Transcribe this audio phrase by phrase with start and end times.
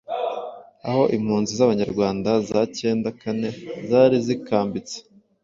[0.87, 3.49] aho impunzi z'abanyarwanda za cyenda kane
[3.89, 4.97] zari zikambitse.